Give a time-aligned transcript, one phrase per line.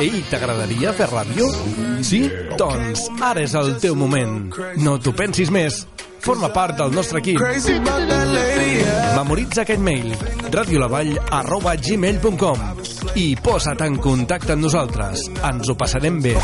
[0.00, 1.48] Ei, t'agradaria fer ràdio?
[2.04, 2.24] Sí?
[2.58, 4.48] Doncs ara és el teu moment.
[4.82, 5.84] No t'ho pensis més.
[6.24, 7.38] Forma part del nostre equip.
[9.14, 10.14] Memoritza aquest mail
[10.54, 11.12] radiolavall
[11.42, 12.83] arroba gmail.com
[13.14, 15.28] i posa't en contacte amb nosaltres.
[15.44, 16.34] Ens ho passarem bé.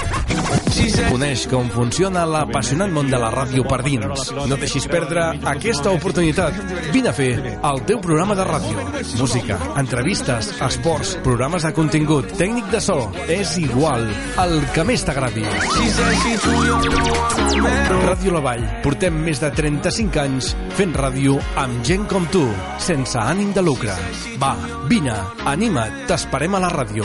[1.11, 4.31] Coneix com funciona l'apassionant món de la ràdio per dins.
[4.49, 6.57] No deixis perdre aquesta oportunitat.
[6.95, 8.87] Vine a fer el teu programa de ràdio.
[9.19, 12.99] Música, entrevistes, esports, programes de contingut, tècnic de so.
[13.29, 14.07] És igual,
[14.45, 15.45] el que més t'agradi.
[18.07, 18.67] Ràdio La Vall.
[18.85, 22.45] Portem més de 35 anys fent ràdio amb gent com tu,
[22.83, 23.95] sense ànim de lucre.
[24.41, 24.55] Va,
[24.89, 25.15] vine,
[25.51, 27.05] anima't, t'esperem a la ràdio.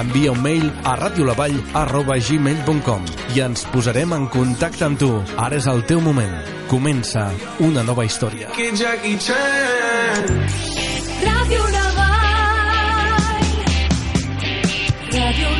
[0.00, 5.10] Envia un mail a radiolavall arroba gmail.com i ens posarem en contacte amb tu.
[5.36, 6.36] Ara és el teu moment.
[6.70, 8.50] Comença una nova història.
[11.24, 12.20] Radio Navall.
[15.10, 15.59] Radio Navall.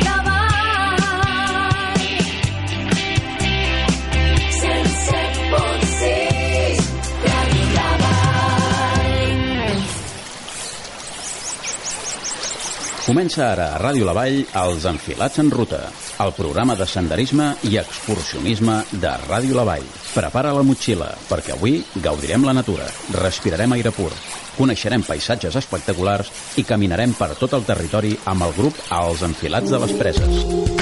[13.21, 15.81] Comença ara a Ràdio La Vall Els Enfilats en Ruta,
[16.25, 19.85] el programa de senderisme i excursionisme de Ràdio La Vall.
[20.15, 24.09] Prepara la motxilla, perquè avui gaudirem la natura, respirarem aire pur,
[24.57, 29.85] coneixerem paisatges espectaculars i caminarem per tot el territori amb el grup Els Enfilats de
[29.85, 30.80] les Preses.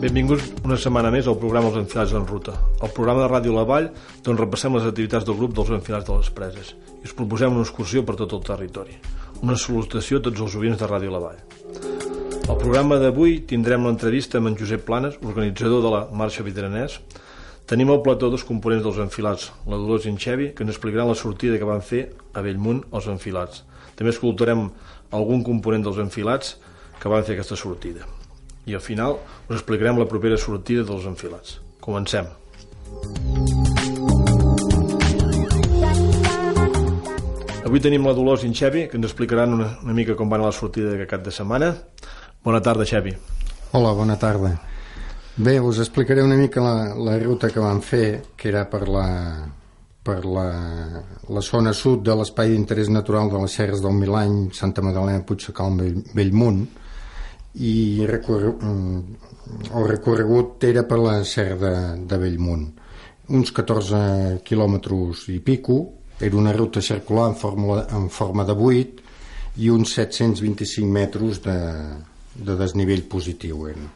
[0.00, 3.66] Benvinguts una setmana més al programa Els Enfilats en Ruta, el programa de Ràdio La
[3.68, 3.90] Vall
[4.24, 7.66] d'on repassem les activitats del grup dels Enfilats de les Preses i us proposem una
[7.66, 8.94] excursió per tot el territori.
[9.44, 11.42] Una salutació a tots els oients de Ràdio La Vall.
[12.48, 16.96] Al programa d'avui tindrem l'entrevista amb en Josep Planes, organitzador de la Marxa Vidranès.
[17.68, 21.12] Tenim al plató dos components dels Enfilats, la Dolors i en Xevi, que ens explicaran
[21.12, 23.66] la sortida que van fer a Bellmunt els Enfilats.
[24.00, 24.64] També escoltarem
[25.12, 26.56] algun component dels Enfilats
[26.96, 28.08] que van fer aquesta sortida
[28.70, 29.18] i al final
[29.48, 31.58] us explicarem la propera sortida dels enfilats.
[31.82, 32.30] Comencem.
[37.66, 40.40] Avui tenim la Dolors i en Xevi, que ens explicaran una, una mica com va
[40.40, 41.74] anar la sortida de cap de setmana.
[42.42, 43.12] Bona tarda, Xevi.
[43.78, 44.56] Hola, bona tarda.
[45.36, 49.06] Bé, us explicaré una mica la, la ruta que vam fer, que era per la,
[50.02, 50.48] per la,
[51.30, 55.78] la zona sud de l'espai d'interès natural de les Serres del Milany, Santa Magdalena, Puigsecal,
[55.78, 56.64] Bell, Bellmunt,
[57.54, 58.98] i recorre, mm,
[59.74, 61.74] el recorregut era per la Serra de,
[62.06, 62.66] de Bellmunt.
[63.30, 65.80] Uns 14 quilòmetres i pico,
[66.20, 69.08] era una ruta circular en forma, en forma de 8
[69.62, 71.56] i uns 725 metres de,
[72.34, 73.88] de desnivell positiu eren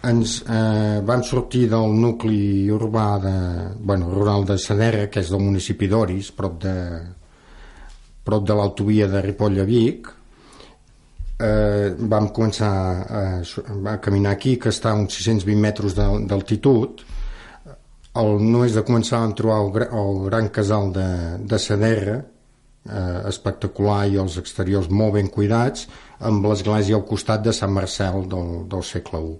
[0.00, 3.34] ens eh, vam sortir del nucli urbà de,
[3.76, 6.76] bueno, rural de Sadera, que és del municipi d'Oris, prop de,
[8.24, 10.08] prop de l'autovia de Ripoll a Vic.
[11.40, 12.70] Eh, vam començar
[13.08, 17.00] a, a caminar aquí, que està a uns 620 metres d'al- d'altitud.
[18.20, 21.06] El, no és de començar a trobar el, el gran casal de,
[21.48, 22.18] de Sadera,
[22.84, 25.86] eh, espectacular i els exteriors molt ben cuidats,
[26.20, 29.38] amb l'església al costat de Sant Marcel del, del segle I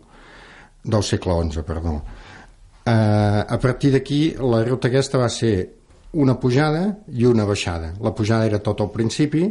[0.94, 1.98] del segle XI, perdó.
[2.86, 5.52] Eh, a partir d'aquí, la ruta aquesta va ser
[6.16, 7.92] una pujada i una baixada.
[8.00, 9.44] La pujada era tot al principi,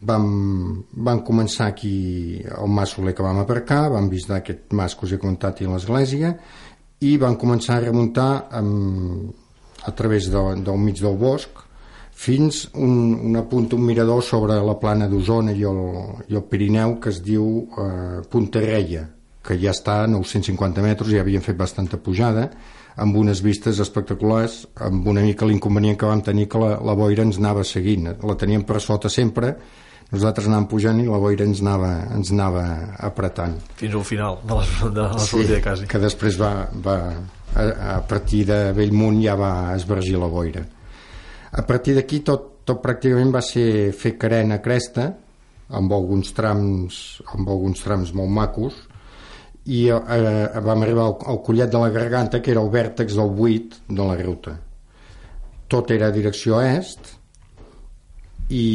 [0.00, 5.06] vam, vam començar aquí al mas Soler que vam aparcar, vam visitar aquest mas que
[5.06, 6.34] us he comentat i l'església,
[7.00, 9.32] i vam començar a remuntar amb,
[9.86, 11.64] a través de, del mig del bosc
[12.18, 15.78] fins un, una punta, un mirador sobre la plana d'Osona i, el,
[16.26, 17.46] i el Pirineu que es diu
[17.78, 19.04] eh, Punta Reia,
[19.46, 22.48] que ja està a 950 metres, ja havien fet bastanta pujada,
[22.98, 27.22] amb unes vistes espectaculars, amb una mica l'inconvenient que vam tenir que la, la boira
[27.22, 29.54] ens anava seguint, la teníem per sota sempre,
[30.12, 32.64] nosaltres anàvem pujant i la boira ens anava, ens anava
[33.10, 33.58] apretant.
[33.76, 35.88] Fins al final de la, de la sortida quasi.
[35.90, 36.52] que després va,
[36.84, 36.98] va
[37.54, 40.64] a, a partir de Bellmunt ja va esvergir la boira.
[41.52, 45.10] A partir d'aquí tot, tot pràcticament va ser fer carena cresta,
[45.68, 47.02] amb alguns trams,
[47.34, 48.78] amb alguns trams molt macos,
[49.68, 53.36] i eh, vam arribar al, al collet de la garganta, que era el vèrtex del
[53.36, 54.56] 8 de la ruta.
[55.68, 57.17] Tot era direcció est,
[58.48, 58.66] i,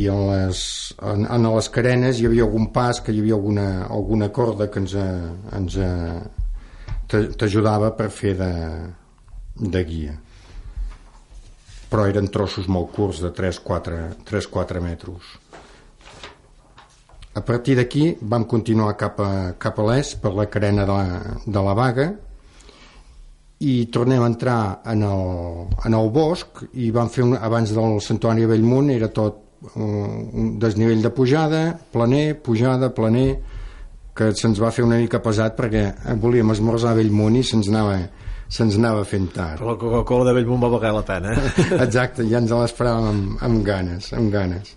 [0.00, 0.60] i en, les,
[1.04, 4.80] en, en les carenes hi havia algun pas que hi havia alguna, alguna corda que
[4.80, 6.20] ens, ens eh,
[7.10, 8.50] t'a- t'ajudava per fer de,
[9.60, 10.16] de guia.
[11.90, 15.30] Però eren trossos molt curts de 3-4 metres.
[17.34, 21.20] A partir d'aquí vam continuar cap a, cap a l'est per la carena de la,
[21.46, 22.08] de la vaga
[23.60, 27.98] i tornem a entrar en el, en el bosc i vam fer un, abans del
[28.00, 29.46] santuari de Bellmunt era tot
[29.76, 33.34] un desnivell de pujada, planer, pujada, planer,
[34.16, 35.84] que se'ns va fer una mica pesat perquè
[36.22, 37.98] volíem esmorzar a Bellmunt i se'ns anava,
[38.48, 39.60] se'ns anava fent tard.
[39.60, 41.52] Però la Coca-Cola de Bellmunt va pagar la pena, eh?
[41.86, 44.74] Exacte, ja ens l'esperàvem amb, amb ganes, amb ganes.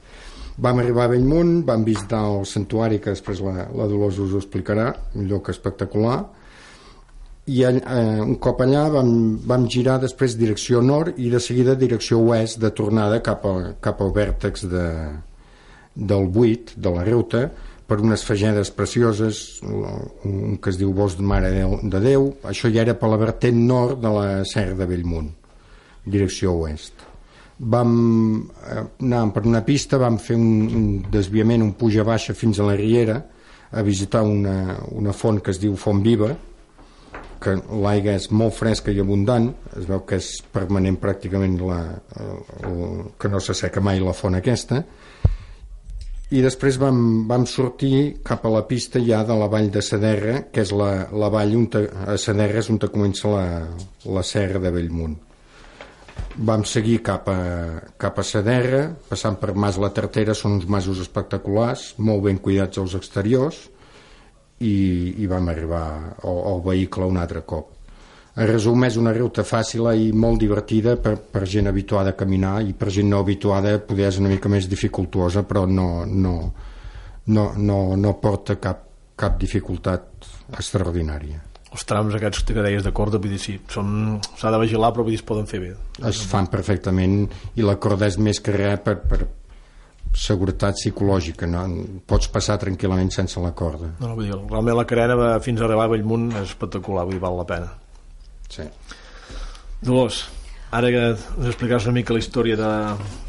[0.64, 4.44] Vam arribar a Bellmunt, vam visitar el santuari, que després la, la Dolors us ho
[4.44, 6.20] explicarà, un lloc espectacular,
[7.46, 7.76] i eh,
[8.24, 9.10] un cop allà vam,
[9.44, 14.00] vam girar després direcció nord i de seguida direcció oest de tornada cap, a, cap
[14.02, 14.88] al vèrtex de,
[15.94, 17.50] del buit, de la ruta,
[17.84, 22.86] per unes fagedes precioses, un que es diu Bosc de Mare de Déu, això ja
[22.86, 25.28] era per la vertent nord de la Serra de Bellmunt,
[26.06, 27.04] direcció oest.
[27.60, 27.92] Vam
[28.72, 32.72] eh, anar per una pista, vam fer un, un desviament, un puja baixa fins a
[32.72, 33.20] la Riera,
[33.74, 36.32] a visitar una, una font que es diu Font Viva,
[37.44, 41.82] que l'aigua és molt fresca i abundant, es veu que és permanent pràcticament la,
[42.24, 42.38] el,
[42.70, 42.80] el,
[43.20, 44.84] que no s'asseca mai la font aquesta,
[46.34, 46.98] i després vam,
[47.30, 51.10] vam sortir cap a la pista ja de la vall de Saderra, que és la,
[51.14, 53.44] la vall on te, a Saderra és on te comença la,
[54.16, 55.14] la serra de Bellmunt.
[56.50, 57.38] Vam seguir cap a,
[58.02, 62.82] cap a Saderra, passant per Mas la Tartera, són uns masos espectaculars, molt ben cuidats
[62.82, 63.68] als exteriors,
[64.64, 65.86] i, i vam arribar
[66.24, 67.70] al, al vehicle un altre cop.
[68.34, 72.56] En resum, és una ruta fàcil i molt divertida per, per gent habituada a caminar
[72.66, 76.36] i per gent no habituada poder és una mica més dificultuosa, però no, no,
[77.30, 81.44] no, no, no porta cap, cap dificultat extraordinària.
[81.74, 85.14] Els trams aquests que deies de corda, vull dir, sí, s'ha de vigilar, però vull
[85.14, 85.72] dir, es poden fer bé.
[86.10, 87.24] Es fan perfectament
[87.58, 89.24] i la corda és més que res per, per,
[90.14, 91.64] seguretat psicològica, no?
[92.08, 93.94] pots passar tranquil·lament sense la corda.
[94.00, 97.08] No, no, vull dir, realment la carena va fins a arribar a Bellmunt és espectacular,
[97.08, 97.72] vull dir, val la pena.
[98.54, 98.68] Sí.
[99.84, 100.22] Dolors,
[100.72, 102.70] ara que ens explicaràs una mica la història de,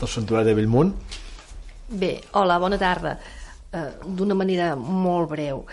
[0.00, 0.92] del santuari de Bellmunt.
[1.88, 3.16] Bé, hola, bona tarda.
[3.74, 5.64] Uh, D'una manera molt breu.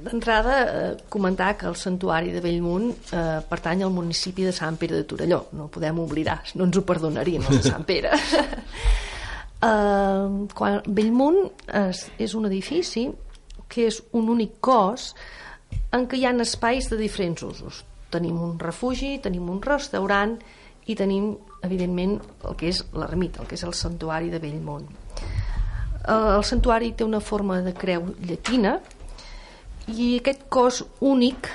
[0.00, 4.96] D'entrada, eh, comentar que el santuari de Bellmunt eh, pertany al municipi de Sant Pere
[4.96, 5.42] de Torelló.
[5.52, 8.14] No ho podem oblidar, no ens ho perdonaríem, els de Sant Pere.
[9.60, 13.10] Uh, quan Bellmunt és, és un edifici
[13.68, 15.10] que és un únic cos
[15.92, 17.82] en què hi ha espais de diferents usos.
[18.10, 20.38] Tenim un refugi, tenim un restaurant
[20.88, 22.16] i tenim, evidentment,
[22.48, 24.88] el que és l'ermita, el que és el santuari de Bellmunt.
[26.08, 28.78] El santuari té una forma de creu llatina
[29.92, 31.50] i aquest cos únic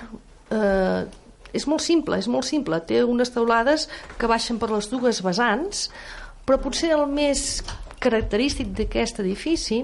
[0.54, 1.08] eh,
[1.56, 2.80] és molt simple, és molt simple.
[2.88, 3.88] Té unes teulades
[4.20, 5.88] que baixen per les dues vessants,
[6.46, 7.64] però potser el més
[8.02, 9.84] característic d'aquest edifici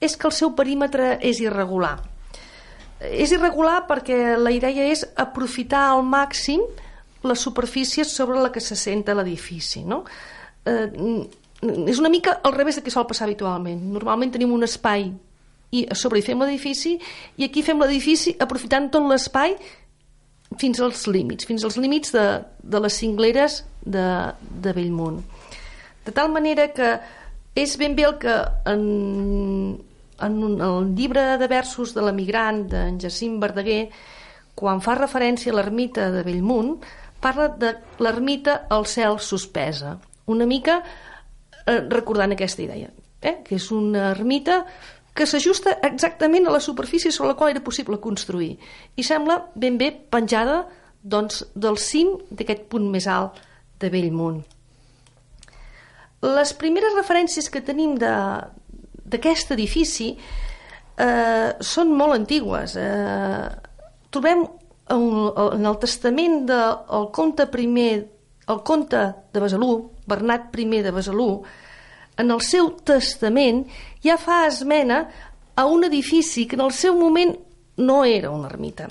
[0.00, 1.96] és que el seu perímetre és irregular.
[3.00, 6.62] És irregular perquè la idea és aprofitar al màxim
[7.26, 9.84] la superfície sobre la que se senta l'edifici.
[9.84, 10.04] No?
[10.64, 10.88] Eh,
[11.88, 13.80] és una mica al revés del que sol passar habitualment.
[13.92, 15.10] Normalment tenim un espai
[15.74, 16.94] i a sobre hi fem l'edifici
[17.36, 19.56] i aquí fem l'edifici aprofitant tot l'espai
[20.60, 22.26] fins als límits, fins als límits de,
[22.62, 24.06] de les cingleres de,
[24.40, 25.20] de Bellmunt.
[26.06, 26.94] De tal manera que
[27.56, 28.34] és ben bé el que
[28.68, 28.82] en,
[30.20, 33.86] en un, el llibre de versos de l'emigrant d'en Jacint Verdaguer
[34.56, 36.76] quan fa referència a l'ermita de Bellmunt
[37.20, 37.72] parla de
[38.04, 39.96] l'ermita al cel suspesa.
[40.28, 40.82] Una mica
[41.64, 42.90] eh, recordant aquesta idea
[43.22, 43.38] eh?
[43.44, 44.64] que és una ermita
[45.16, 48.58] que s'ajusta exactament a la superfície sobre la qual era possible construir.
[49.00, 50.66] I sembla ben bé penjada
[51.00, 53.40] doncs, del cim d'aquest punt més alt
[53.80, 54.44] de Bellmunt
[56.26, 62.76] les primeres referències que tenim d'aquest edifici eh, són molt antigues.
[62.80, 63.46] Eh,
[64.10, 64.46] trobem
[64.94, 67.92] en el testament del comte primer,
[68.46, 69.02] el comte
[69.34, 69.72] de Besalú,
[70.06, 71.30] Bernat I de Besalú,
[72.16, 73.66] en el seu testament
[74.04, 75.02] ja fa esmena
[75.56, 77.34] a un edifici que en el seu moment
[77.76, 78.88] no era una ermita,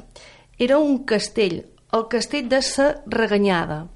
[0.60, 3.88] era un castell, el castell de Sa Reganyada.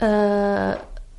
[0.00, 0.74] Eh,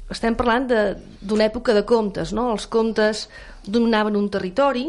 [0.09, 2.49] estem parlant d'una època de comtes, no?
[2.53, 3.27] Els comtes
[3.65, 4.87] dominaven un territori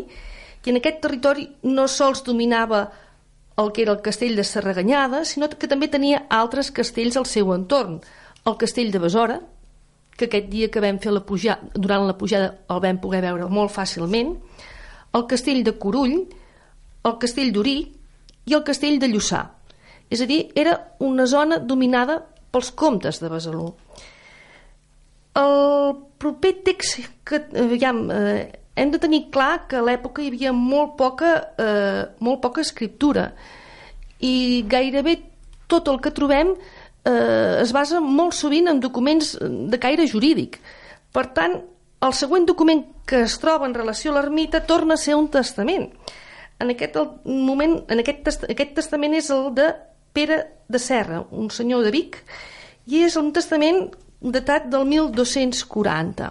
[0.65, 2.87] i en aquest territori no sols dominava
[3.61, 7.53] el que era el castell de Serraganyada, sinó que també tenia altres castells al seu
[7.53, 8.01] entorn.
[8.49, 9.41] El castell de Besora,
[10.17, 13.49] que aquest dia que vam fer la pujada, durant la pujada el vam poder veure
[13.53, 14.35] molt fàcilment,
[15.13, 16.17] el castell de Corull,
[17.05, 17.77] el castell d'Urí
[18.49, 19.43] i el castell de Lluçà.
[20.11, 23.75] És a dir, era una zona dominada pels comtes de Besalú.
[25.39, 30.53] El proper text que, aviam, eh, hem de tenir clar que a l'època hi havia
[30.53, 33.31] molt poca, eh, molt poca escriptura
[34.21, 35.17] i gairebé
[35.71, 36.55] tot el que trobem
[37.05, 40.59] eh, es basa molt sovint en documents de caire jurídic.
[41.13, 41.61] Per tant,
[42.01, 45.91] el següent document que es troba en relació a l'ermita torna a ser un testament.
[46.61, 49.71] En aquest moment, en aquest, test, aquest testament és el de
[50.13, 52.21] Pere de Serra, un senyor de Vic,
[52.91, 53.89] i és un testament
[54.21, 56.31] datat del 1240.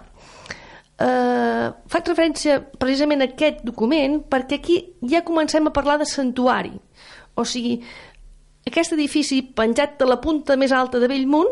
[1.00, 4.74] Uh, faig referència precisament a aquest document perquè aquí
[5.08, 6.74] ja comencem a parlar de santuari.
[7.40, 7.78] O sigui,
[8.68, 11.48] aquest edifici penjat de la punta més alta de Bellmunt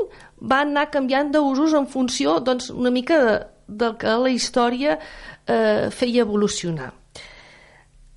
[0.50, 3.34] va anar canviant d'usos en funció doncs, una mica de,
[3.80, 6.92] del que la història eh, feia evolucionar.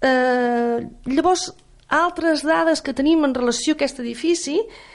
[0.02, 1.48] Eh, llavors,
[1.88, 4.91] altres dades que tenim en relació a aquest edifici mm,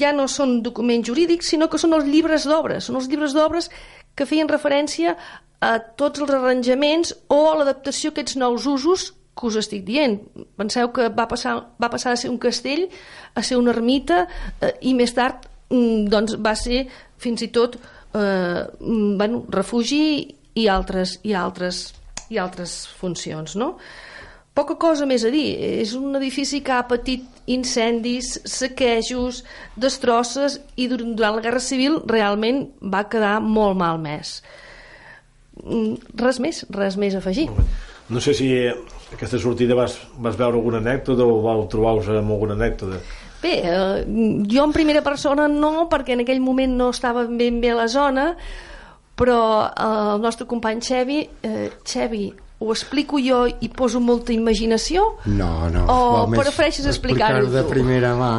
[0.00, 2.88] ja no són documents jurídics, sinó que són els llibres d'obres.
[2.88, 3.70] Són els llibres d'obres
[4.16, 5.16] que feien referència
[5.60, 10.18] a tots els arranjaments o a l'adaptació a aquests nous usos que us estic dient.
[10.56, 12.86] Penseu que va passar, va passar a ser un castell,
[13.34, 14.24] a ser una ermita,
[14.60, 16.86] eh, i més tard mm, doncs, va ser
[17.20, 20.02] fins i tot eh, mm, bueno, refugi
[20.56, 21.90] i altres, i altres,
[22.32, 23.74] i altres funcions, no?
[24.56, 25.50] Poca cosa més a dir.
[25.82, 29.42] És un edifici que ha patit incendis, saquejos,
[29.76, 34.38] destrosses i dur- durant la Guerra Civil realment va quedar molt malmès.
[35.62, 37.46] Mm, Res més, res més a afegir.
[38.08, 38.48] No sé si
[39.12, 43.00] aquesta sortida vas, vas veure alguna anècdota o vau trobar-vos amb alguna anècdota.
[43.42, 44.04] Bé, eh,
[44.48, 47.88] jo en primera persona no, perquè en aquell moment no estava ben bé a la
[47.92, 48.30] zona,
[49.16, 55.04] però eh, el nostre company Xevi, eh, Xevi, ho explico jo i poso molta imaginació?
[55.26, 55.84] No, no.
[55.92, 58.32] O prefereixes explicar-ho explicar-ho de primera mà.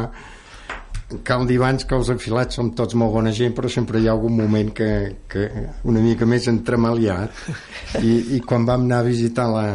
[1.24, 4.12] Cal dir abans que els enfilats som tots molt bona gent, però sempre hi ha
[4.12, 4.90] algun moment que,
[5.30, 5.46] que
[5.88, 7.32] una mica més entremaliat.
[8.02, 9.68] I, I quan vam anar a visitar la,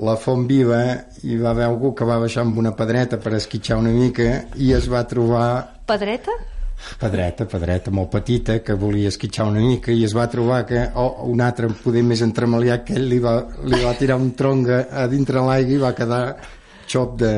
[0.00, 0.80] la Font Viva,
[1.26, 4.72] hi va haver algú que va baixar amb una pedreta per esquitxar una mica i
[4.78, 5.50] es va trobar
[5.88, 6.32] Pedreta?
[7.00, 11.24] Pedreta, pedreta molt petita que volia esquitxar una mica i es va trobar que oh,
[11.30, 15.06] un altre poder més entremaliat que ell li va, li va tirar un tronc a,
[15.10, 16.22] dintre l'aigua i va quedar
[16.88, 17.32] xop de,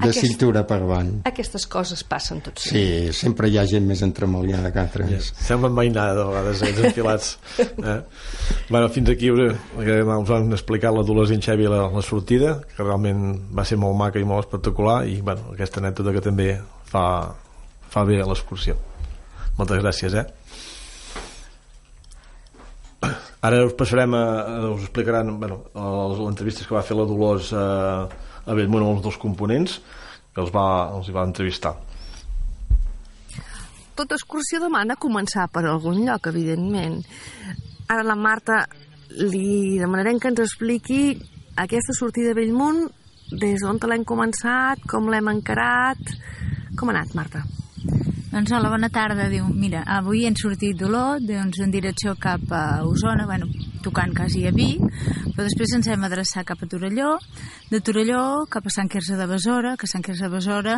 [0.00, 2.68] de Aquest- cintura per avant Aquestes coses passen tots.
[2.70, 7.32] sí, sempre hi ha gent més entremaliada que altres Semblen mainada, de vegades, ells enfilats.
[7.90, 7.98] Eh?
[8.70, 13.22] Bueno, fins aquí us, us han explicat l'adolescent Xevi la, la sortida, que realment
[13.56, 16.48] va ser molt maca i molt espectacular, i bueno, aquesta anècdota que també
[16.86, 17.04] fa,
[17.90, 18.76] fa bé a l'excursió.
[19.58, 20.26] Moltes gràcies, eh?
[23.40, 24.24] Ara us passarem a,
[24.74, 27.68] us explicaran bueno, les, entrevistes que va fer la Dolors a,
[28.44, 29.78] a Bellmunt amb els dos components
[30.34, 30.66] que els va,
[30.96, 31.72] els hi va entrevistar
[34.00, 37.02] Tota excursió demana començar per algun lloc, evidentment.
[37.92, 38.62] Ara la Marta
[39.18, 41.18] li demanarem que ens expliqui
[41.60, 42.86] aquesta sortida a Bellmunt,
[43.42, 46.00] des d'on l'hem començat, com l'hem encarat...
[46.78, 47.42] Com ha anat, Marta?
[48.30, 49.24] Doncs hola, bona tarda.
[49.26, 53.48] Diu, mira, avui hem sortit d'Olot, doncs en direcció cap a Osona, bueno,
[53.82, 54.84] tocant quasi a Vic,
[55.34, 57.16] però després ens hem adreçat cap a Torelló,
[57.72, 60.76] de Torelló cap a Sant Quirze de Besora, que Sant Quirze de Besora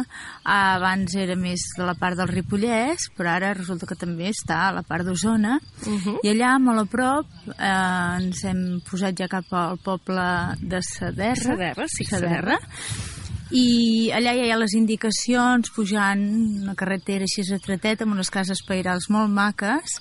[0.49, 4.75] abans era més de la part del Ripollès, però ara resulta que també està a
[4.79, 5.59] la part d'Osona,
[6.25, 7.73] i allà, molt a prop, eh,
[8.23, 10.25] ens hem posat ja cap al poble
[10.63, 11.53] de Saderra.
[11.53, 12.57] Saderra, sí, Saderra.
[13.53, 16.23] I allà ja hi ha les indicacions pujant
[16.65, 19.99] una carretera així estreteta amb unes cases pairals molt maques.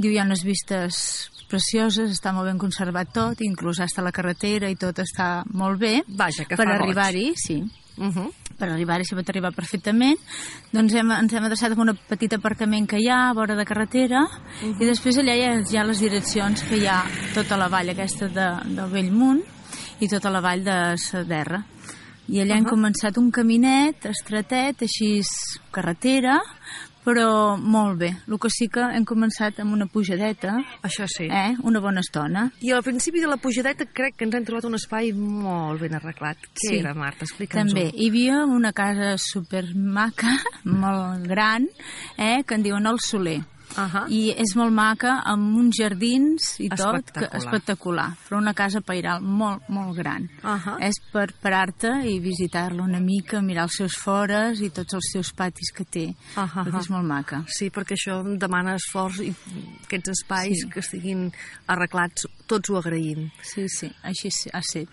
[0.00, 0.96] Diu hi ha unes vistes
[1.50, 6.00] precioses, està molt ben conservat tot, inclús hasta la carretera i tot està molt bé.
[6.08, 7.60] Vaja, que per arribar-hi, sí.
[7.96, 8.32] Uh -huh.
[8.56, 10.18] Per arribar-hi s'hi pot arribar perfectament.
[10.72, 13.64] Doncs hem, ens hem adreçat a un petit aparcament que hi ha a vora de
[13.64, 14.26] carretera
[14.62, 17.90] i després allà hi ha, hi ha les direccions que hi ha tota la vall
[17.90, 19.42] aquesta de, del Bellmunt
[20.00, 21.64] i tota la vall de Saderra.
[22.28, 25.20] I allà hem començat un caminet estretet, així
[25.70, 26.40] carretera,
[27.06, 28.08] però molt bé.
[28.26, 31.28] El que sí que hem començat amb una pujadeta, Això sí.
[31.30, 31.54] eh?
[31.62, 32.48] una bona estona.
[32.66, 35.94] I al principi de la pujadeta crec que ens hem trobat un espai molt ben
[35.94, 36.36] arreglat.
[36.50, 36.76] Què Sí.
[36.80, 37.22] era, Marta?
[37.24, 37.76] Explica'ns-ho.
[37.76, 41.68] També, hi havia una casa supermaca, molt gran,
[42.18, 43.38] eh, que en diuen el Soler.
[43.76, 44.06] Ahà.
[44.08, 47.40] I és molt maca, amb uns jardins i tot, que, Espectacular.
[47.42, 48.06] espectacular.
[48.28, 50.28] Però una casa pairal molt, molt gran.
[50.42, 50.76] Ahà.
[50.80, 55.32] És per parar-te i visitar-la una mica, mirar els seus fores i tots els seus
[55.32, 56.80] patis que té, perquè ahà.
[56.80, 57.44] és molt maca.
[57.48, 59.34] Sí, perquè això demana esforç i
[59.84, 60.68] aquests espais Sí.
[60.70, 61.32] que estiguin
[61.68, 63.30] arreglats, tots ho agraïm.
[63.42, 64.88] Sí, sí, així ha set.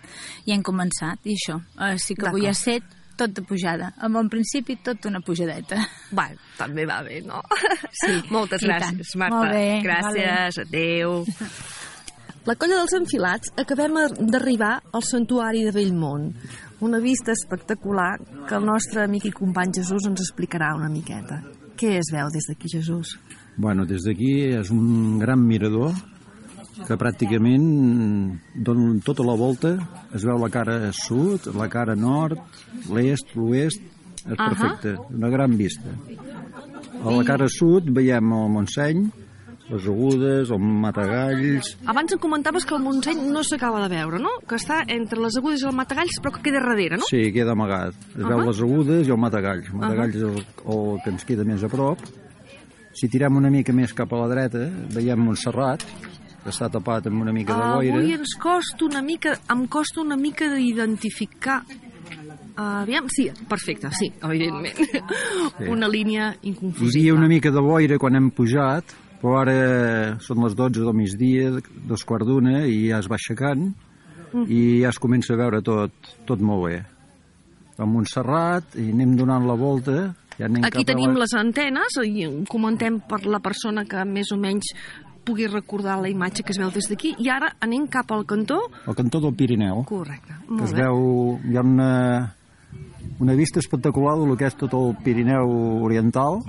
[0.46, 1.60] I hem començat, i això.
[1.80, 2.82] Eh, sí que avui ha set
[3.16, 3.92] tot de pujada.
[4.02, 5.78] En principi tot una pujadeta.
[6.16, 6.28] Va,
[6.58, 7.40] també va bé, no?
[7.92, 8.82] Sí, Moltes i tant.
[8.82, 9.40] gràcies, Marta.
[9.40, 11.24] Molt bé, gràcies, adeu.
[12.44, 13.94] La colla dels enfilats acabem
[14.28, 16.26] d'arribar al santuari de Bellmunt.
[16.84, 18.18] Una vista espectacular
[18.48, 21.40] que el nostre amic i company Jesús ens explicarà una miqueta.
[21.80, 23.14] Què es veu des d'aquí, Jesús?
[23.56, 25.94] Bueno, des d'aquí és un gran mirador
[26.82, 27.66] que pràcticament
[28.66, 29.74] donen tota la volta,
[30.14, 32.40] es veu la cara sud, la cara nord,
[32.90, 33.82] l'est, l'oest,
[34.24, 35.92] és perfecte, una gran vista.
[37.04, 39.04] A la cara sud veiem el Montseny,
[39.68, 44.34] les Agudes, el Matagalls, Abans em comentaves que el Montseny no s'acaba de veure, no?
[44.48, 47.08] Que està entre les agudes i el Matagalls, però que queda darrere, no?
[47.08, 47.96] Sí, queda amagat.
[48.12, 48.48] Es veu Ahà.
[48.50, 49.70] les agudes i el matagalls.
[49.72, 50.42] El matagalls és el,
[50.74, 52.04] el que ens queda més a prop.
[52.94, 55.82] Si tirem una mica més cap a la dreta, veiem Montserrat,
[56.44, 57.98] que està tapat amb una mica de boira.
[57.98, 61.62] Avui ens costa una mica, em costa una mica d'identificar
[62.56, 64.76] Aviam, sí, perfecte, sí, evidentment.
[64.78, 65.66] Sí.
[65.72, 67.00] Una línia Hi inconfusible.
[67.00, 69.56] havia una mica de boira quan hem pujat, però ara
[70.22, 71.48] són les 12 del migdia,
[71.88, 73.72] dos quarts d'una, i ja es va aixecant,
[74.34, 74.48] Mm.
[74.50, 75.92] i ja es comença a veure tot,
[76.26, 76.80] tot molt bé.
[77.78, 80.08] A Montserrat, i anem donant la volta,
[80.38, 81.22] ja Aquí tenim la...
[81.22, 84.72] les antenes i comentem per la persona que més o menys
[85.24, 87.14] pugui recordar la imatge que es veu des d'aquí.
[87.18, 88.60] I ara anem cap al cantó.
[88.86, 89.84] Al cantó del Pirineu.
[89.88, 90.82] correcte, que molt es bé.
[90.82, 92.34] veu, hi ha una,
[93.20, 96.40] una vista espectacular del que és tot el Pirineu Oriental,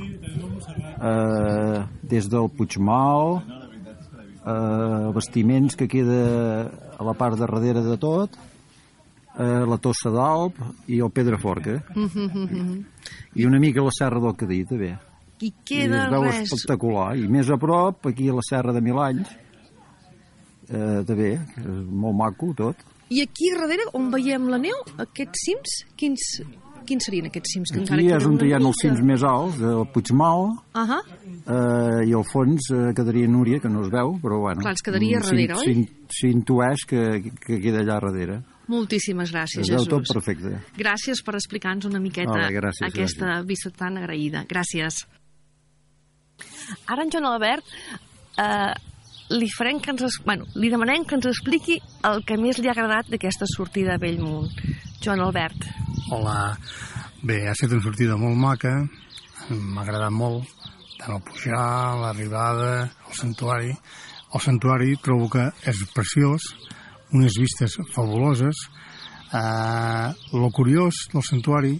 [1.01, 3.41] eh, des del Puigmal,
[4.45, 8.29] eh, vestiments que queda a la part de darrere de tot,
[9.37, 10.55] eh, la Tossa d'Alp
[10.87, 12.85] i el Pedraforca, Mhm,
[13.35, 14.97] i una mica la Serra del Cadí, també.
[15.41, 17.15] I I queda es veu res espectacular.
[17.17, 19.27] I més a prop, aquí a la Serra de Milanys,
[20.69, 22.75] eh, també, és molt maco tot.
[23.09, 26.23] i aquí darrere on veiem la neu aquests cims, quins,
[26.87, 29.85] quins serien aquests cims que Aquí és on hi ha els cims més alts, el
[29.93, 30.97] Puigmal, Ahà,
[31.45, 34.61] eh, i al fons eh, quedaria Núria, que no es veu, però bueno...
[34.61, 35.65] Clar, ens quedaria darrere, oi?
[35.67, 37.03] s'in- S'intueix que,
[37.45, 38.39] que queda allà darrere.
[38.67, 40.55] moltíssimes gràcies Es Jesús tot perfecte.
[40.77, 45.03] gràcies per explicar-nos una miqueta Vale, gràcies, aquesta vista tan agraïda gràcies
[46.87, 47.65] ara en Joan Albert
[48.41, 48.73] eh,
[49.35, 51.79] li farem que ens bueno, li demanem que ens expliqui
[52.09, 54.51] el que més li ha agradat d'aquesta sortida a Bellmunt
[55.01, 55.69] Joan Albert
[56.13, 56.53] Hola.
[57.25, 58.71] Bé, ha estat una sortida molt maca,
[59.49, 60.51] m'ha agradat molt,
[60.99, 62.67] tant el pujar, l'arribada,
[63.07, 63.71] el santuari.
[64.35, 66.45] El santuari trobo que és preciós,
[67.09, 68.67] unes vistes fabuloses.
[69.33, 71.73] Eh, lo curiós del santuari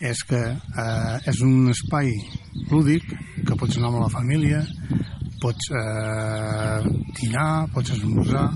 [0.00, 2.10] és que eh, és un espai
[2.70, 3.04] lúdic
[3.46, 4.62] que pots anar amb la família,
[5.40, 6.80] pots eh,
[7.20, 8.46] dinar, pots esmorzar,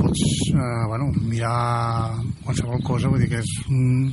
[0.00, 4.10] pots eh, bueno, mirar qualsevol cosa, vull dir que és un,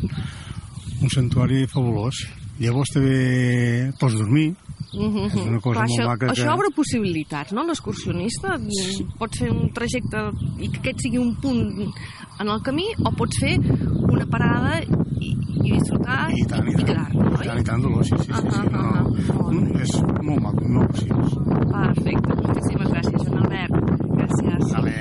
[1.02, 2.24] un santuari fabulós.
[2.58, 4.50] Llavors també pots dormir,
[4.98, 7.66] Mm És una cosa molt això, maca això que- obre possibilitats, no?
[7.68, 9.04] L'excursionista sí.
[9.20, 10.22] pot fer un trajecte
[10.64, 11.92] i que aquest sigui un punt
[12.40, 15.27] en el camí o pots fer una parada i,
[15.68, 17.46] i disfrutar i tant, i i tant, i oi?
[17.46, 19.94] tant, i tant, Dolors, sí, sí, sí, sí, Ah, no, ah, ah, no, és
[20.28, 21.38] molt maco, molt preciós.
[21.74, 23.72] Perfecte, moltíssimes gràcies, Joan Albert.
[24.18, 24.64] Gràcies.
[24.78, 24.98] Vale.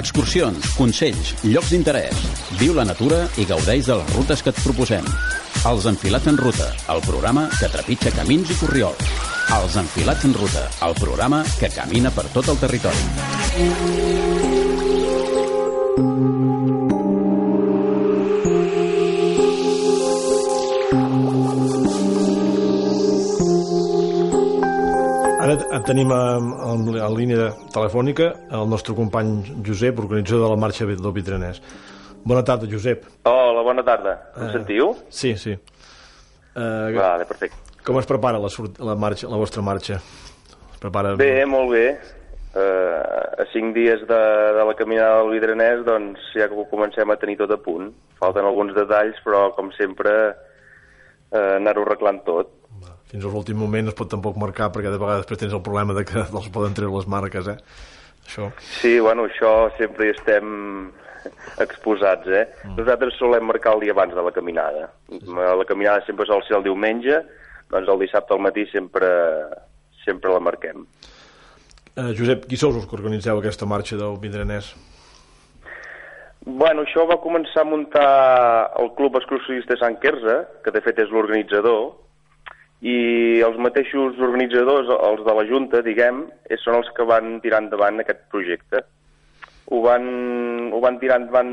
[0.00, 2.20] Excursions, consells, llocs d'interès.
[2.60, 5.04] Viu la natura i gaudeix de les rutes que et proposem.
[5.68, 9.10] Els Enfilats en Ruta, el programa que trepitja camins i corriols.
[9.58, 14.39] Els Enfilats en Ruta, el programa que camina per tot el territori.
[25.70, 30.86] T- tenim en, en, en línia telefònica el nostre company Josep, organitzador de la marxa
[30.88, 31.60] del Vitranès.
[32.26, 33.04] Bona tarda, Josep.
[33.24, 34.16] Hola, bona tarda.
[34.36, 34.52] Em Eh.
[34.52, 34.94] sentiu?
[35.08, 35.54] Sí, sí.
[36.56, 37.56] Uh, Vale, perfecte.
[37.86, 39.94] com es prepara la, la, marxa, la vostra marxa?
[39.94, 41.14] Es prepara...
[41.16, 41.86] Bé, molt bé.
[42.50, 44.20] Uh, a cinc dies de,
[44.58, 47.92] de la caminada del Vidranès, doncs ja que ho comencem a tenir tot a punt.
[48.18, 50.10] Falten alguns detalls, però com sempre
[51.30, 52.50] uh, anar-ho arreglant tot.
[53.10, 55.96] Fins a l'últim moment es pot tampoc marcar perquè de vegades després tens el problema
[55.96, 57.58] de que els poden treure les marques, eh?
[58.26, 58.50] Això.
[58.62, 60.52] Sí, bueno, això sempre hi estem
[61.64, 62.44] exposats, eh?
[62.62, 62.76] Mm.
[62.78, 64.90] Nosaltres solem marcar el dia abans de la caminada.
[65.26, 67.18] La caminada sempre sol ser el diumenge,
[67.72, 69.08] doncs el dissabte al matí sempre,
[70.04, 70.86] sempre la marquem.
[71.96, 74.70] Uh, Josep, qui sou els que organitzeu aquesta marxa del Vidranès?
[76.46, 78.10] Bueno, això va començar a muntar
[78.80, 81.90] el Club Excursionista Sant Quirze, que de fet és l'organitzador,
[82.80, 87.60] i els mateixos organitzadors, els de la Junta, diguem, eh, són els que van tirar
[87.60, 88.84] endavant aquest projecte.
[89.70, 90.06] Ho van,
[90.72, 91.52] ho van tirar endavant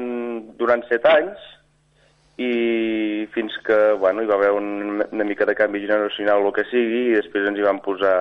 [0.57, 1.43] durant set anys
[2.37, 6.67] i fins que bueno, hi va haver un, una mica de canvi generacional o que
[6.69, 8.13] sigui i després ens hi van posar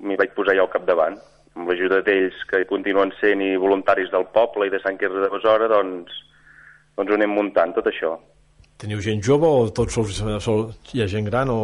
[0.00, 1.18] m'hi vaig posar jo al capdavant
[1.54, 5.28] amb l'ajuda d'ells que continuen sent i voluntaris del poble i de Sant Quirze de
[5.32, 6.16] Besora doncs,
[6.96, 8.16] doncs ho anem muntant tot això
[8.80, 11.58] Teniu gent jove o tots sols, sol, hi ha gent gran o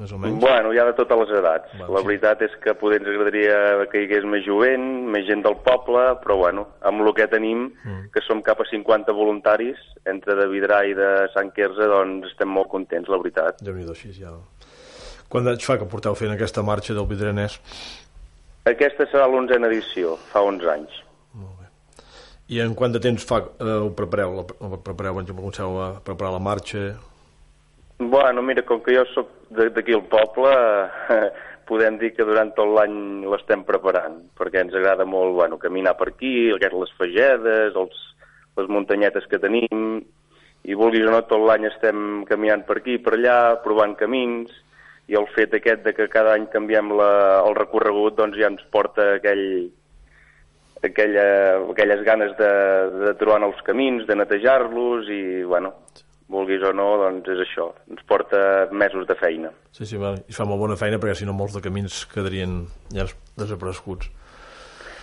[0.00, 0.38] més o menys?
[0.40, 1.72] Bueno, hi ha de totes les edats.
[1.76, 2.06] Bueno, la sí.
[2.10, 3.56] veritat és que poder ens agradaria
[3.92, 7.70] que hi hagués més jovent, més gent del poble, però bueno, amb el que tenim,
[7.84, 8.10] Mm.
[8.12, 12.48] que som cap a 50 voluntaris, entre de Vidrà i de Sant Quirze, doncs estem
[12.48, 13.60] molt contents, la veritat.
[13.62, 14.32] déu nhi així ja...
[15.30, 17.60] Quan anys fa que porteu fent aquesta marxa del Vidranès?
[18.66, 20.96] Aquesta serà l'onzena edició, fa 11 anys.
[22.50, 24.40] I en quant de temps fa eh, ho prepareu?
[24.40, 26.88] La prepareu, exemple, comenceu a preparar la marxa?
[28.00, 30.50] Bueno, mira, com que jo sóc d'aquí al poble,
[31.70, 36.08] podem dir que durant tot l'any l'estem preparant, perquè ens agrada molt bueno, caminar per
[36.10, 38.00] aquí, les fagedes, els,
[38.58, 40.00] les muntanyetes que tenim,
[40.66, 44.50] i vulguis o no, tot l'any estem caminant per aquí, per allà, provant camins,
[45.10, 47.12] i el fet aquest de que cada any canviem la,
[47.44, 49.70] el recorregut doncs ja ens porta aquell,
[50.86, 51.26] aquella,
[51.70, 52.52] aquelles ganes de,
[53.06, 55.74] de trobar nous camins, de netejar-los i, bueno,
[56.30, 57.70] vulguis o no, doncs és això.
[57.90, 59.50] Ens porta mesos de feina.
[59.76, 62.62] Sí, sí, va, i fa molt bona feina perquè si no molts de camins quedarien
[62.94, 64.10] ja desapareguts.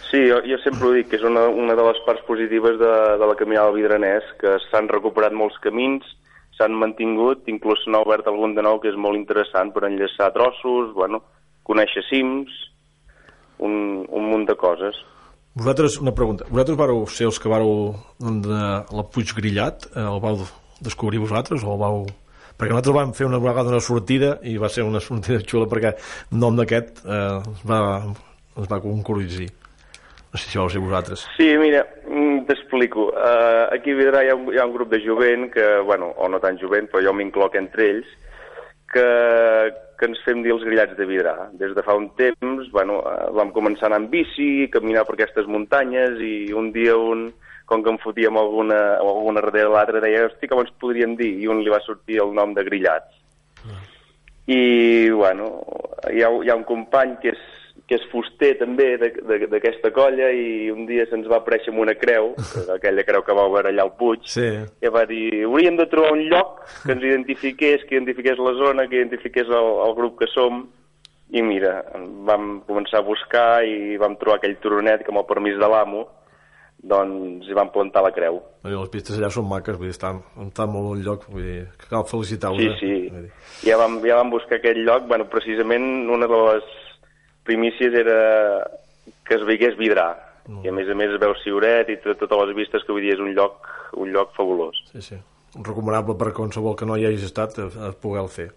[0.08, 2.94] Sí, jo, jo sempre ho dic, que és una, una de les parts positives de,
[3.20, 6.06] de la caminada del Vidranès, que s'han recuperat molts camins,
[6.56, 10.94] s'han mantingut, inclús s'ha obert algun de nou que és molt interessant per enllaçar trossos,
[10.96, 11.20] bueno,
[11.68, 12.56] conèixer cims,
[13.60, 14.96] un, un munt de coses.
[15.58, 17.96] Vosaltres, una pregunta, vosaltres vareu ser els que vareu
[18.46, 18.58] de
[18.94, 20.44] la Puig Grillat, eh, el vau
[20.86, 22.04] descobrir vosaltres o el vau...
[22.58, 25.96] Perquè nosaltres vam fer una vegada una sortida i va ser una sortida xula perquè
[25.96, 27.80] el nom d'aquest eh, ens va,
[28.54, 29.50] ens va concurrir.
[30.30, 31.26] No sé si vau ser vosaltres.
[31.40, 33.10] Sí, mira, mm, t'explico.
[33.14, 36.12] Uh, aquí a Vidrà hi ha, un, hi ha un grup de jovent que, bueno,
[36.18, 38.14] o no tan jovent, però jo m'incloc entre ells,
[38.98, 41.36] que, que ens fem dir els grillats de Vidrà.
[41.60, 45.18] Des de fa un temps, bueno, uh, vam començar a anar amb bici, caminar per
[45.18, 47.28] aquestes muntanyes, i un dia un,
[47.70, 51.34] com que em fotíem alguna, alguna darrere l'altra, deia, hosti, com ens podríem dir?
[51.44, 53.14] I un li va sortir el nom de grillats.
[54.48, 54.60] I,
[55.12, 55.52] bueno,
[56.08, 57.42] hi ha, hi ha un company que és,
[57.88, 62.34] que és fuster també d'aquesta colla i un dia se'ns va aparèixer amb una creu,
[62.74, 64.48] aquella creu que va veure allà al Puig, Sí.
[64.84, 68.90] i va dir, hauríem de trobar un lloc que ens identifiqués, que identifiqués la zona,
[68.92, 70.66] que identifiqués el, el grup que som,
[71.32, 71.80] i mira,
[72.28, 76.06] vam començar a buscar i vam trobar aquell turonet que amb el permís de l'amo,
[76.88, 78.42] doncs hi vam plantar la creu.
[78.68, 81.64] I les pistes allà són maques, vull dir, estan, estan molt al lloc, vull dir,
[81.80, 82.80] que cal felicitar-vos.
[82.82, 83.24] Sí, eh?
[83.62, 83.70] sí.
[83.70, 85.08] Ja vam, ja vam buscar aquell lloc.
[85.08, 86.76] Bueno, precisament una de les
[87.48, 88.20] primícies era
[89.28, 90.12] que es veigués vidrà.
[90.64, 93.04] I a més a més es veu Siuret i tot- totes les vistes que vull
[93.04, 93.66] dir és un lloc,
[94.00, 94.78] un lloc fabulós.
[94.94, 95.18] Sí, sí.
[95.64, 98.52] Recomanable per qualsevol que no hi hagis estat, eh, eh, poder-ho fer.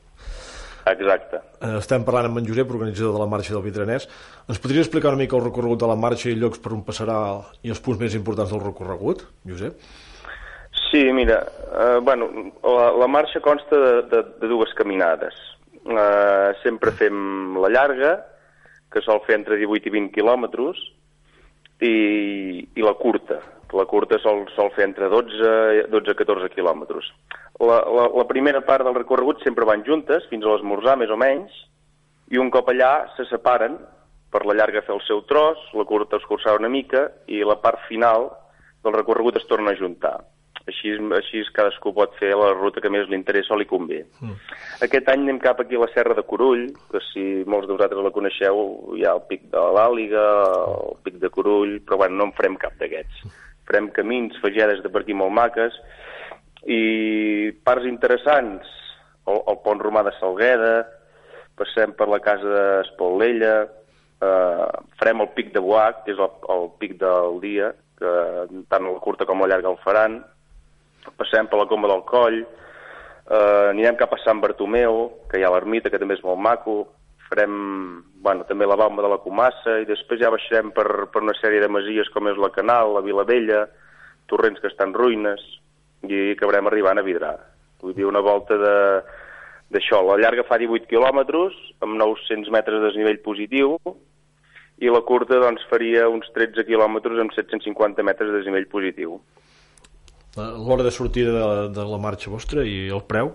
[0.90, 1.40] Exacte.
[1.60, 4.06] Eh, Estem parlant amb en Josep, organitzador de la marxa del Vitranès.
[4.48, 7.18] Ens podria explicar una mica el recorregut de la marxa i llocs per on passarà
[7.62, 9.76] i els punts més importants del recorregut, Josep?
[10.90, 11.42] Sí, mira,
[11.74, 12.28] eh, bueno,
[12.62, 15.34] la, la marxa consta de, de, de dues caminades.
[15.84, 18.14] Eh, sempre fem la llarga,
[18.90, 20.80] que sol fer entre 18 i 20 quilòmetres,
[21.80, 21.94] i,
[22.76, 23.40] i la curta.
[23.72, 27.06] La curta sol, sol fer entre 12 12 14 quilòmetres.
[27.60, 31.18] La, la, la primera part del recorregut sempre van juntes, fins a l'esmorzar, més o
[31.20, 31.54] menys,
[32.30, 33.78] i un cop allà se separen
[34.30, 37.82] per la llarga fer el seu tros, la curta escurçar una mica, i la part
[37.88, 38.28] final
[38.84, 40.16] del recorregut es torna a juntar.
[40.68, 44.02] Així, així cadascú pot fer la ruta que més li interessa o li convé.
[44.20, 44.34] Mm.
[44.86, 48.04] Aquest any anem cap aquí a la Serra de Corull, que si molts de vosaltres
[48.04, 48.60] la coneixeu,
[48.96, 50.26] hi ha el pic de l'Àliga,
[50.84, 53.24] el pic de Corull, però bueno, no en farem cap d'aquests.
[53.70, 55.76] Farem camins, fagedes de per aquí molt maques,
[56.68, 58.68] i parts interessants,
[59.26, 60.74] el, el pont romà de Salgueda,
[61.60, 63.54] passem per la casa d'Espaulella,
[64.20, 64.68] eh,
[65.00, 68.12] farem el pic de Boac, que és el, el pic del dia, que
[68.72, 70.20] tant la curta com la llarga el faran,
[71.16, 75.52] passem per la Comba del Coll, eh, anirem cap a Sant Bartomeu, que hi ha
[75.52, 76.78] l'ermita, que també és molt maco,
[77.30, 77.54] farem
[78.20, 81.62] bueno, també la Balma de la Comassa, i després ja baixarem per, per una sèrie
[81.62, 83.64] de masies com és la Canal, la Vilavella,
[84.30, 85.40] torrents que estan ruïnes,
[86.08, 87.32] i acabarem arribant a Vidrà.
[87.80, 90.02] Vull dir, una volta d'això.
[90.04, 93.76] La llarga fa 18 quilòmetres, amb 900 metres de desnivell positiu,
[94.80, 99.18] i la curta doncs, faria uns 13 quilòmetres amb 750 metres de desnivell positiu.
[100.60, 103.32] L'hora de sortida de, de la marxa vostra i el preu?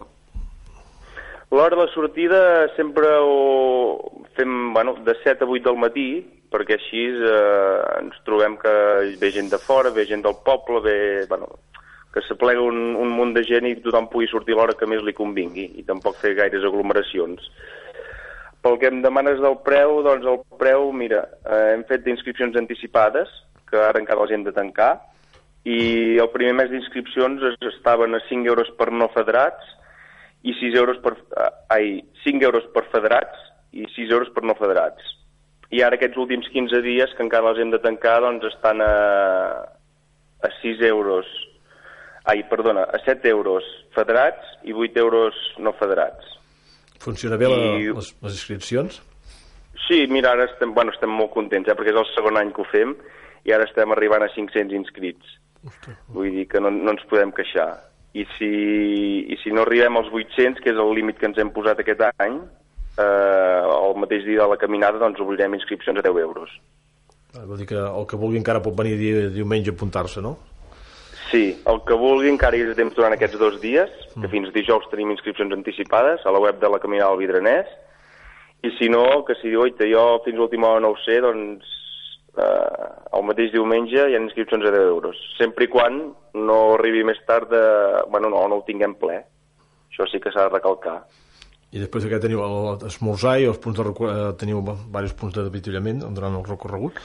[1.51, 2.39] L'hora de la sortida
[2.75, 6.09] sempre ho fem bueno, de 7 a 8 del matí,
[6.51, 8.73] perquè així eh, ens trobem que
[9.21, 10.97] ve gent de fora, ve gent del poble, ve,
[11.29, 11.47] bueno,
[12.13, 15.15] que s'aplega un, un munt de gent i tothom pugui sortir l'hora que més li
[15.15, 17.49] convingui i tampoc fer gaires aglomeracions.
[18.65, 23.29] Pel que em demanes del preu, doncs el preu, mira, eh, hem fet d'inscripcions anticipades,
[23.69, 24.93] que ara encara les hem de tancar,
[25.65, 29.65] i el primer mes d'inscripcions es- estaven a 5 euros per no federats
[30.45, 33.37] i 6 euros per, eh, ai, 5 euros per federats
[33.73, 35.01] i 6 euros per no federats.
[35.73, 39.65] I ara aquests últims 15 dies, que encara els hem de tancar, doncs estan a,
[40.45, 41.25] a 6 euros,
[42.25, 43.63] ai, perdona, a 7 euros
[43.95, 46.23] federats i 8 euros no federats.
[47.01, 49.01] Funciona bé la, I- les, les inscripcions?
[49.87, 52.61] Sí, mira, ara estem, bueno, estem molt contents, eh, perquè és el segon any que
[52.61, 52.95] ho fem
[53.45, 55.25] i ara estem arribant a 500 inscrits.
[56.13, 57.69] Vull dir que no, no ens podem queixar.
[58.15, 58.49] I si,
[59.27, 62.03] I si no arribem als 800, que és el límit que ens hem posat aquest
[62.13, 62.39] any,
[62.95, 66.53] eh, el mateix dia de la caminada, doncs obrirem inscripcions a 10 euros.
[67.35, 70.37] Ah, Vol dir que el que vulgui encara pot venir di, diumenge a apuntar-se, no?
[71.31, 74.85] Sí, el que vulgui encara hi ha temps durant aquests dos dies, que fins dijous
[74.91, 77.71] tenim inscripcions anticipades a la web de la Caminada del Vidranès,
[78.63, 81.65] i si no, que si diu, oita, jo fins l'última hora no ho sé, doncs
[82.41, 86.01] eh, el mateix diumenge hi ha inscripcions a 10 euros, sempre i quan
[86.33, 87.61] no arribi més tard de...
[88.11, 89.21] Bueno, no, no ho tinguem ple.
[89.91, 90.97] Això sí que s'ha de recalcar.
[91.75, 92.41] I després d'aquest teniu
[92.83, 96.99] l'esmorzar i els punts de recu- eh, teniu diversos punts d'avituallament durant el recorregut.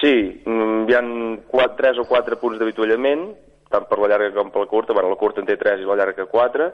[0.00, 1.02] Sí, mm, hi ha
[1.48, 3.30] quatre, tres o quatre punts d'avituallament,
[3.70, 4.92] tant per la llarga com per la curta.
[4.96, 6.72] Bueno, la curta en té tres i la llarga quatre.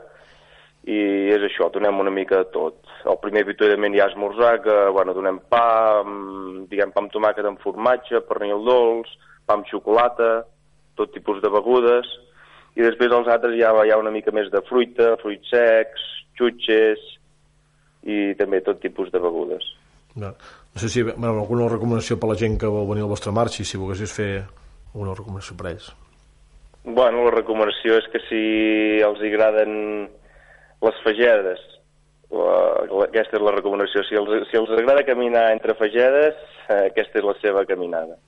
[0.86, 0.98] I
[1.34, 2.76] és això, donem una mica de tot.
[3.10, 7.48] El primer avituallament hi ha esmorzar, que bueno, donem pa, amb, diguem, pa amb tomàquet
[7.48, 9.10] amb formatge, pernil dolç,
[9.46, 10.44] pa amb xocolata,
[10.94, 12.06] tot tipus de begudes.
[12.78, 16.06] I després els altres ja hi ha una mica més de fruita, fruits secs,
[16.38, 17.02] xutxes
[18.06, 19.64] i també tot tipus de begudes.
[20.16, 23.34] No, no sé si bueno, alguna recomanació per la gent que vol venir al vostre
[23.34, 24.30] marxi, si volguessis fer
[24.94, 25.90] una recomanació per ells.
[26.86, 28.42] Bueno, la recomanació és que si
[29.02, 30.06] els agraden
[30.86, 31.62] les fagedes,
[32.30, 32.56] la,
[33.06, 34.02] aquesta és la recomanació.
[34.06, 38.18] Si els, si els agrada caminar entre fagedes, eh, aquesta és la seva caminada.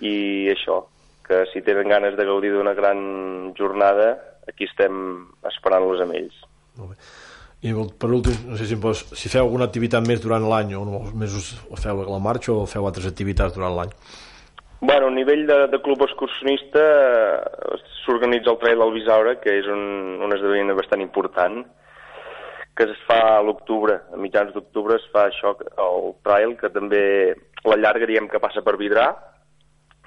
[0.00, 0.80] I això,
[1.26, 4.14] que si tenen ganes de gaudir d'una gran jornada,
[4.48, 4.96] aquí estem
[5.50, 6.42] esperant-los amb ells.
[7.64, 10.82] I per últim, no sé si, pots, si feu alguna activitat més durant l'any o
[10.98, 13.94] els mesos feu la marxa o feu altres activitats durant l'any.
[14.86, 19.68] Bueno, a nivell de, de club excursionista eh, s'organitza el Trail del Bisaure, que és
[19.72, 19.80] un,
[20.20, 21.62] un esdeveniment bastant important,
[22.76, 25.54] que es fa a l'octubre, a mitjans d'octubre es fa això,
[25.86, 27.00] el Trail, que també
[27.64, 29.06] la llarga diem que passa per Vidrà,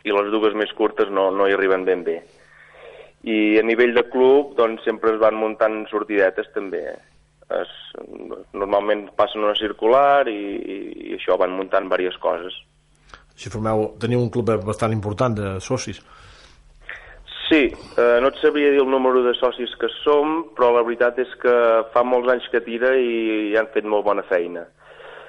[0.06, 2.20] i les dues més curtes no, no hi arriben ben bé.
[3.26, 6.86] I a nivell de club, doncs, sempre es van muntant sortidetes també.
[7.50, 7.76] Es,
[8.54, 12.62] normalment passen una circular i, i, i això van muntant diverses coses.
[13.38, 16.02] Si formeu, teniu un club bastant important de socis.
[17.48, 21.20] Sí, eh, no et sabria dir el número de socis que som, però la veritat
[21.24, 21.54] és que
[21.94, 24.66] fa molts anys que tira i, i han fet molt bona feina.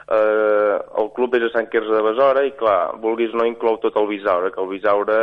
[0.09, 3.97] Eh, el club és a Sant Quirze de Besora i, clar, vulguis no inclou tot
[4.01, 5.19] el Bisaure, que el Bisaure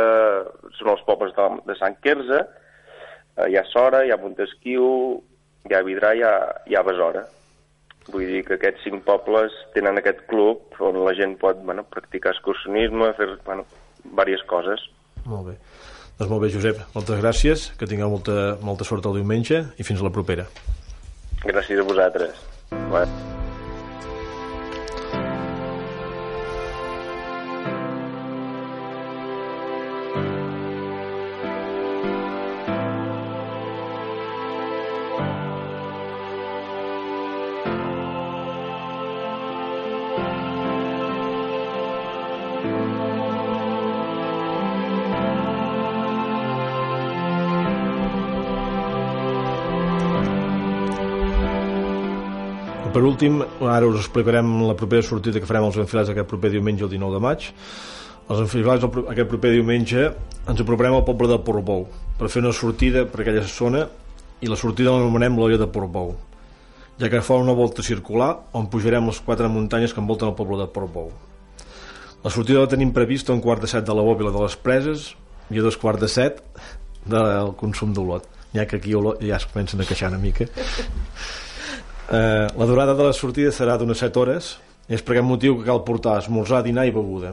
[0.78, 4.86] són els pobles de, de Sant Quirze, eh, hi ha Sora, hi ha Montesquiu,
[5.66, 6.36] hi ha Vidrà, hi ha,
[6.70, 7.26] hi ha Besora.
[8.12, 12.34] Vull dir que aquests cinc pobles tenen aquest club on la gent pot bueno, practicar
[12.34, 13.66] excursionisme, fer bueno,
[14.04, 14.88] diverses coses.
[15.26, 15.56] Molt bé.
[16.16, 16.82] Doncs molt bé, Josep.
[16.94, 20.46] Moltes gràcies, que tingueu molta, molta sort el diumenge i fins a la propera.
[21.44, 22.46] Gràcies a vosaltres.
[22.88, 23.35] Bueno.
[53.08, 56.92] Últim, ara us explicarem la propera sortida que farem als enfilats aquest proper diumenge, el
[56.92, 57.50] 19 de maig.
[58.26, 60.08] Els enfilats aquest proper diumenge
[60.46, 61.86] ens aproparem al poble de Portbou
[62.18, 63.86] per fer una sortida per aquella zona
[64.42, 66.16] i la sortida l'anomenem l'olla de Portbou
[66.98, 70.58] ja que fa una volta circular on pujarem les quatre muntanyes que envolten el poble
[70.62, 71.10] de Portbou.
[72.24, 74.56] La sortida la tenim prevista a un quart de set de la bòbila de les
[74.56, 75.12] preses
[75.52, 76.40] i a dos quarts de set
[77.04, 78.24] del consum d'olot.
[78.56, 80.46] Ha que aquí ja es comencen a queixar una mica.
[82.08, 84.52] Eh, la durada de la sortida serà d'unes 7 hores
[84.86, 87.32] és per aquest motiu que cal portar esmorzar, dinar i beguda.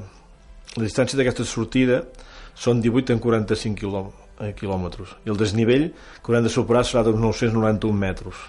[0.74, 2.00] La distància d'aquesta sortida
[2.58, 4.08] són 18 en 45 quilò,
[4.42, 8.42] eh, quilòmetres i el desnivell que haurem de superar serà d'uns 991 metres.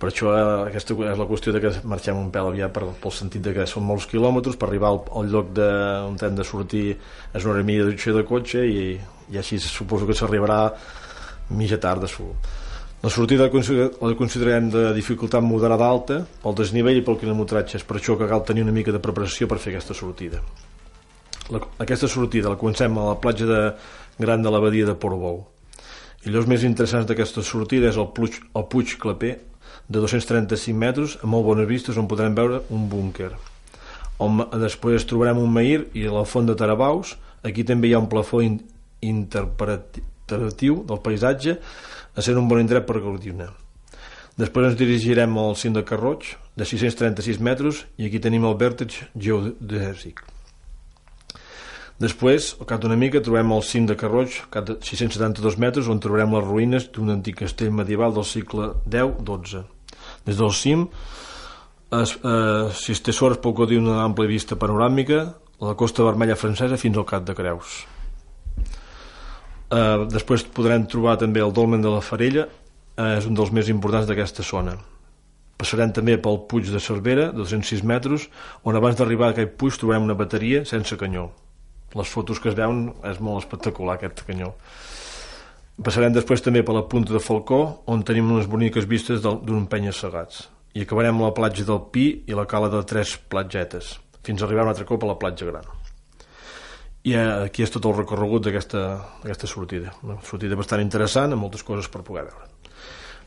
[0.00, 3.12] Per això eh, aquesta és la qüestió de que marxem un pèl aviat per, pel
[3.12, 5.70] sentit de que són molts quilòmetres per arribar al, al lloc de,
[6.08, 8.84] on hem de sortir és una hora i mitja de, cotxe i,
[9.28, 10.62] i així suposo que s'arribarà
[11.52, 12.32] mitja tarda su.
[13.04, 17.76] La sortida la consider- la considerem de dificultat moderada alta pel desnivell i pel quilometratge.
[17.76, 20.40] És per això que cal tenir una mica de preparació per fer aquesta sortida.
[21.50, 23.74] La, aquesta sortida la comencem a la platja de
[24.18, 25.44] Gran de l'abadia de Portbou
[26.24, 29.34] I llocs més interessants d'aquesta sortida és el Puig, el Puig Claper,
[29.88, 33.34] de 235 metres, amb molt bones vistes, on podrem veure un búnquer.
[34.18, 37.18] On després trobarem un Mair i la font de Tarabaus.
[37.44, 38.62] Aquí també hi ha un plafó in
[39.02, 41.58] interpretatiu del paisatge,
[42.14, 43.48] a ser un bon indret per gaudir-ne.
[44.38, 49.04] Després ens dirigirem al cim de Carroig, de 636 metres, i aquí tenim el vèrtex
[49.14, 50.24] geodèsic.
[52.02, 56.02] Després, al cap d'una mica, trobem el cim de Carroig, cap de 672 metres, on
[56.02, 59.62] trobarem les ruïnes d'un antic castell medieval del segle X-XII.
[60.26, 60.88] Des del cim,
[61.94, 65.22] es, eh, si es té sort, es pot gaudir una àmplia vista panoràmica
[65.60, 67.84] la costa vermella francesa fins al Cap de Creus.
[69.74, 73.68] Eh, després podrem trobar també el dolmen de la Farella, eh, és un dels més
[73.72, 74.76] importants d'aquesta zona.
[75.58, 78.28] Passarem també pel Puig de Cervera, de 206 metres,
[78.62, 81.30] on abans d'arribar a aquest puig trobarem una bateria sense canyó.
[81.94, 84.52] Les fotos que es veuen és molt espectacular aquest canyó.
[85.82, 89.92] Passarem després també per la punta de Falcó, on tenim unes boniques vistes d'un penya
[89.92, 90.48] segats.
[90.74, 94.66] I acabarem la platja del Pi i la cala de tres platgetes, fins a arribar
[94.66, 95.83] un altre cop a la platja gran.
[97.04, 99.92] I aquí és tot el recorregut d'aquesta sortida.
[100.02, 102.48] Una sortida bastant interessant, amb moltes coses per poder veure.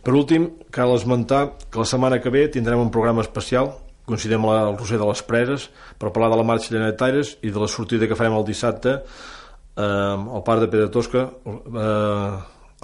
[0.01, 3.73] Per últim, cal esmentar que la setmana que ve tindrem un programa especial
[4.07, 5.67] coincidim al Roser de les Preses
[5.99, 9.83] per parlar de la marxa llanetaires i de la sortida que farem el dissabte eh,
[9.83, 12.37] al parc de Pedra Tosca eh,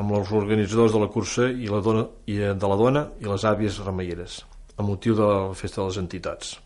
[0.03, 3.29] amb els organitzadors de la cursa i la dona, i eh, de la dona i
[3.29, 4.41] les àvies remeieres
[4.75, 6.57] a motiu de la festa de les entitats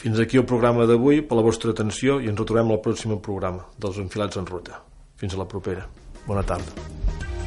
[0.00, 1.20] fins aquí el programa d'avui.
[1.22, 4.80] Per la vostra atenció i ens retrobem al pròxim programa dels enfilats en ruta.
[5.20, 5.84] Fins a la propera,
[6.26, 7.39] bona tarda